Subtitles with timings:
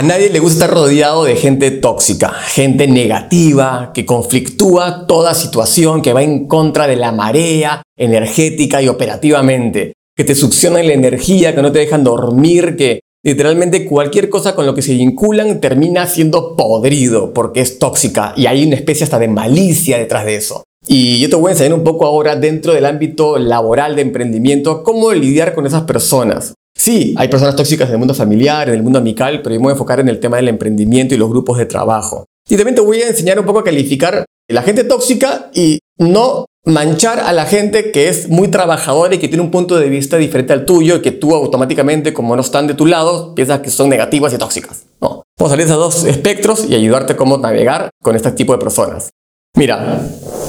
[0.00, 6.00] A nadie le gusta estar rodeado de gente tóxica, gente negativa, que conflictúa toda situación,
[6.00, 11.54] que va en contra de la marea energética y operativamente, que te succionan la energía,
[11.54, 16.06] que no te dejan dormir, que literalmente cualquier cosa con lo que se vinculan termina
[16.06, 20.64] siendo podrido porque es tóxica y hay una especie hasta de malicia detrás de eso.
[20.88, 24.82] Y yo te voy a enseñar un poco ahora dentro del ámbito laboral de emprendimiento
[24.82, 26.54] cómo lidiar con esas personas.
[26.80, 29.64] Sí, hay personas tóxicas en el mundo familiar, en el mundo amical, pero yo me
[29.64, 32.24] voy a enfocar en el tema del emprendimiento y los grupos de trabajo.
[32.48, 36.46] Y también te voy a enseñar un poco a calificar la gente tóxica y no
[36.64, 40.16] manchar a la gente que es muy trabajadora y que tiene un punto de vista
[40.16, 43.68] diferente al tuyo y que tú automáticamente, como no están de tu lado, piensas que
[43.68, 44.84] son negativas y tóxicas.
[45.02, 45.22] No.
[45.38, 48.58] Vamos a salir de esos dos espectros y ayudarte cómo navegar con este tipo de
[48.58, 49.10] personas.
[49.54, 50.00] Mira,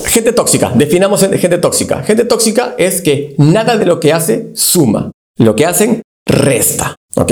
[0.06, 0.72] gente tóxica.
[0.74, 2.04] Definamos gente tóxica.
[2.04, 5.12] Gente tóxica es que nada de lo que hace suma.
[5.38, 6.96] Lo que hacen resta.
[7.16, 7.32] ¿Ok?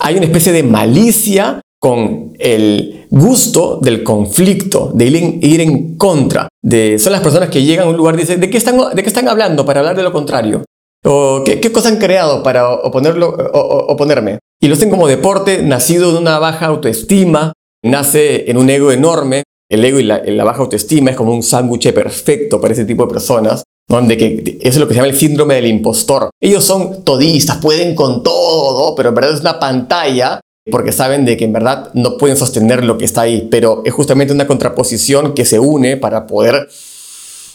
[0.00, 6.48] Hay una especie de malicia con el gusto del conflicto, de ir en, contra.
[6.62, 9.02] De, son las personas que llegan a un lugar y dicen, ¿de qué están, de
[9.02, 10.64] qué están hablando para hablar de lo contrario?
[11.04, 14.38] ¿O qué, qué cosa han creado para oponerlo, oponerme?
[14.60, 19.44] Y lo hacen como deporte, nacido de una baja autoestima, nace en un ego enorme.
[19.70, 23.06] El ego y la, la baja autoestima es como un sándwich perfecto para ese tipo
[23.06, 23.62] de personas.
[23.90, 26.30] De que es lo que se llama el síndrome del impostor.
[26.40, 31.36] Ellos son todistas, pueden con todo, pero en verdad es una pantalla porque saben de
[31.36, 35.34] que en verdad no pueden sostener lo que está ahí, pero es justamente una contraposición
[35.34, 36.68] que se une para poder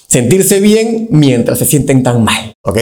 [0.07, 2.79] sentirse bien mientras se sienten tan mal, ¿ok?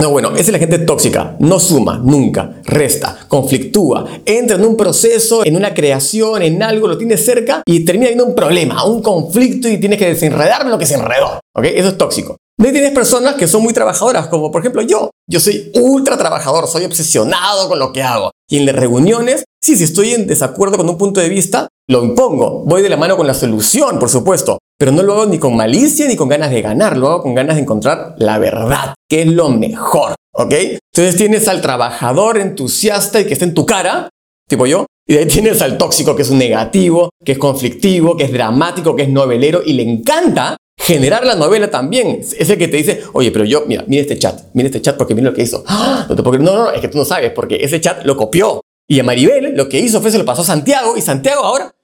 [0.00, 1.36] No, bueno, esa es la gente tóxica.
[1.38, 6.98] No suma, nunca, resta, conflictúa, entra en un proceso, en una creación, en algo, lo
[6.98, 10.86] tienes cerca y termina en un problema, un conflicto y tienes que desenredar lo que
[10.86, 11.40] se enredó.
[11.54, 11.64] ¿Ok?
[11.64, 12.36] Eso es tóxico.
[12.56, 15.10] De tienes personas que son muy trabajadoras, como por ejemplo yo.
[15.28, 18.30] Yo soy ultra trabajador, soy obsesionado con lo que hago.
[18.48, 22.04] Y en las reuniones, sí, si estoy en desacuerdo con un punto de vista, lo
[22.04, 22.62] impongo.
[22.64, 24.58] Voy de la mano con la solución, por supuesto.
[24.78, 27.34] Pero no lo hago ni con malicia ni con ganas de ganar, lo hago con
[27.34, 30.14] ganas de encontrar la verdad, que es lo mejor.
[30.32, 30.52] ¿Ok?
[30.52, 34.08] Entonces tienes al trabajador entusiasta y que está en tu cara,
[34.48, 38.16] tipo yo, y de ahí tienes al tóxico que es un negativo, que es conflictivo,
[38.16, 42.20] que es dramático, que es novelero y le encanta generar la novela también.
[42.20, 44.96] Es el que te dice, oye, pero yo, mira, mira este chat, mira este chat
[44.96, 45.64] porque mira lo que hizo.
[45.66, 46.06] ¡Ah!
[46.08, 48.60] No, no, no, es que tú no sabes, porque ese chat lo copió.
[48.88, 51.74] Y a Maribel lo que hizo fue se lo pasó a Santiago y Santiago ahora.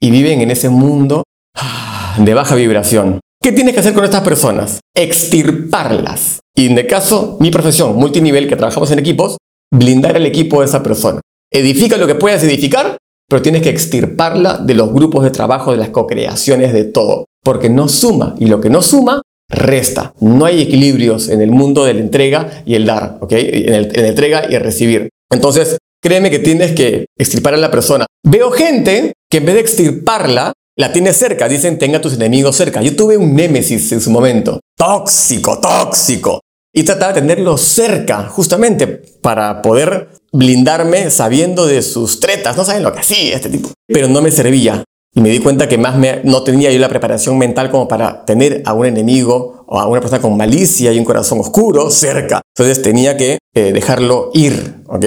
[0.00, 1.24] Y viven en ese mundo
[1.56, 3.20] ah, de baja vibración.
[3.42, 4.80] ¿Qué tienes que hacer con estas personas?
[4.94, 6.40] Extirparlas.
[6.54, 9.36] Y en el caso, mi profesión, multinivel, que trabajamos en equipos,
[9.72, 11.20] blindar el equipo de esa persona.
[11.52, 12.96] Edifica lo que puedas edificar,
[13.28, 17.70] pero tienes que extirparla de los grupos de trabajo, de las co-creaciones, de todo porque
[17.70, 20.12] no suma y lo que no suma resta.
[20.18, 23.30] No hay equilibrios en el mundo de la entrega y el dar, ¿ok?
[23.30, 25.10] En, el, en la entrega y el recibir.
[25.30, 28.04] Entonces, créeme que tienes que extirpar a la persona.
[28.24, 31.48] Veo gente que en vez de extirparla, la tiene cerca.
[31.48, 32.82] Dicen, tenga tus enemigos cerca.
[32.82, 34.58] Yo tuve un némesis en su momento.
[34.76, 36.40] Tóxico, tóxico.
[36.74, 42.56] Y trataba de tenerlo cerca, justamente para poder blindarme sabiendo de sus tretas.
[42.56, 43.70] No saben lo que hacía este tipo.
[43.86, 44.82] Pero no me servía.
[45.16, 48.62] Y me di cuenta que más no tenía yo la preparación mental como para tener
[48.66, 52.42] a un enemigo o a una persona con malicia y un corazón oscuro cerca.
[52.54, 55.06] Entonces tenía que eh, dejarlo ir, ¿ok?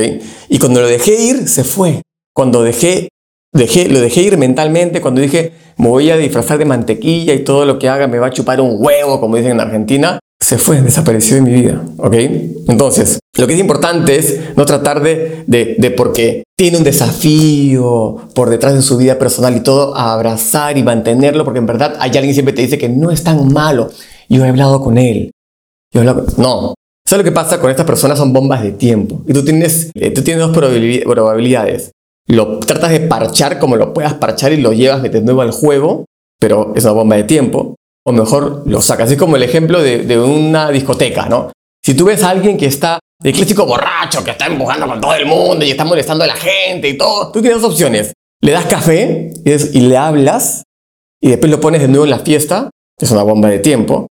[0.49, 2.01] Y cuando lo dejé ir, se fue.
[2.33, 3.09] Cuando dejé,
[3.53, 7.65] dejé, lo dejé ir mentalmente, cuando dije, me voy a disfrazar de mantequilla y todo
[7.65, 10.81] lo que haga me va a chupar un huevo, como dicen en Argentina, se fue,
[10.81, 12.13] desapareció de mi vida, ¿ok?
[12.67, 18.17] Entonces, lo que es importante es no tratar de, de, de, porque tiene un desafío
[18.33, 22.11] por detrás de su vida personal y todo, abrazar y mantenerlo, porque en verdad hay
[22.11, 23.89] alguien que siempre te dice que no es tan malo.
[24.29, 25.31] Yo he hablado con él.
[25.93, 26.03] Yo.
[26.03, 26.73] No.
[27.05, 28.17] ¿Sabes lo que pasa con estas personas?
[28.17, 29.21] Son bombas de tiempo.
[29.27, 31.91] Y tú tienes, eh, tú tienes dos probabilidades.
[32.27, 36.05] Lo tratas de parchar como lo puedas parchar y lo llevas de nuevo al juego,
[36.39, 37.75] pero es una bomba de tiempo
[38.09, 39.11] o mejor lo sacas.
[39.11, 41.51] Es como el ejemplo de, una discoteca, ¿no?
[41.83, 45.13] Si tú ves a alguien que está, el clásico borracho, que está empujando con todo
[45.13, 48.13] el mundo y está molestando a la gente y todo, tú tienes dos opciones.
[48.41, 50.63] Le das café y, le hablas
[51.21, 52.69] y después lo pones de nuevo en la fiesta,
[52.99, 54.07] es una bomba de tiempo,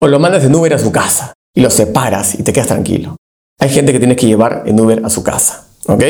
[0.00, 3.16] o lo mandas en Uber a su casa y lo separas y te quedas tranquilo.
[3.60, 6.04] Hay gente que tienes que llevar en Uber a su casa, ¿ok?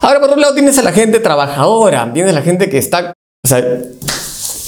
[0.00, 3.14] Ahora por otro lado tienes a la gente trabajadora, tienes a la gente que está,
[3.42, 3.64] o sea,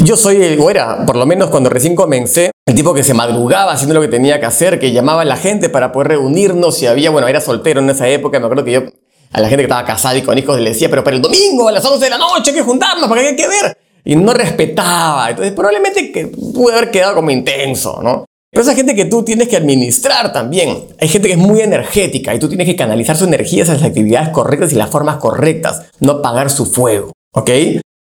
[0.06, 3.73] yo soy, o era, por lo menos cuando recién comencé, el tipo que se madrugaba
[3.73, 6.76] haciendo lo que tenía que hacer, que llamaba a la gente para poder reunirnos.
[6.76, 8.82] Si había, bueno, era soltero en esa época, me acuerdo que yo
[9.32, 11.69] a la gente que estaba casada y con hijos le decía, pero para el domingo
[11.69, 13.76] a las 11 de la noche hay que juntarnos porque hay que ver.
[14.05, 15.29] Y no respetaba.
[15.31, 18.25] Entonces probablemente que pude haber quedado como intenso, ¿no?
[18.50, 20.87] Pero esa gente que tú tienes que administrar también.
[21.00, 23.82] Hay gente que es muy energética y tú tienes que canalizar su energía hacia las
[23.82, 27.12] actividades correctas y las formas correctas, no apagar su fuego.
[27.32, 27.50] ¿Ok?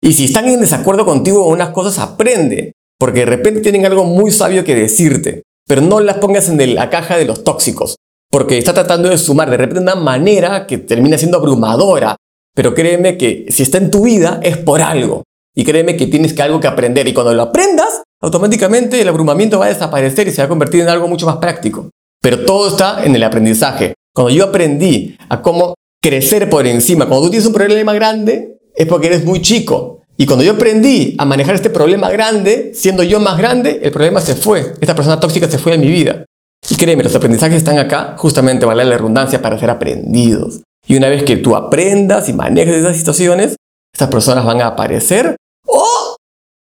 [0.04, 2.74] Y si están en desacuerdo contigo en unas cosas, aprende.
[3.00, 5.44] Porque de repente tienen algo muy sabio que decirte.
[5.66, 7.96] Pero no las pongas en la caja de los tóxicos.
[8.30, 12.18] Porque está tratando de sumar de repente una manera que termina siendo abrumadora.
[12.54, 15.24] Pero créeme que si está en tu vida es por algo.
[15.56, 17.08] Y créeme que tienes que algo que aprender.
[17.08, 20.82] Y cuando lo aprendas, automáticamente el abrumamiento va a desaparecer y se va a convertir
[20.82, 21.90] en algo mucho más práctico.
[22.22, 23.94] Pero todo está en el aprendizaje.
[24.14, 28.88] Cuando yo aprendí a cómo crecer por encima, cuando tú tienes un problema grande, es
[28.88, 30.02] porque eres muy chico.
[30.16, 34.22] Y cuando yo aprendí a manejar este problema grande, siendo yo más grande, el problema
[34.22, 34.74] se fue.
[34.80, 36.26] Esta persona tóxica se fue de mi vida.
[36.70, 40.62] Y créeme, los aprendizajes están acá justamente, vale la redundancia, para ser aprendidos.
[40.88, 43.56] Y una vez que tú aprendas y manejes esas situaciones,
[43.94, 45.36] estas personas van a aparecer
[45.66, 46.16] o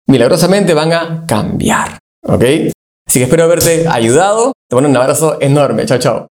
[0.09, 1.99] milagrosamente van a cambiar.
[2.27, 2.45] ¿Ok?
[3.07, 4.53] Así que espero haberte ayudado.
[4.69, 5.85] Te mando un abrazo enorme.
[5.87, 6.27] Chao, chao.